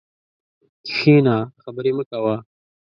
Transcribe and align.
کښېنه 0.85 1.35
خبري 1.63 1.91
مه 1.97 2.03
کوه! 2.09 2.35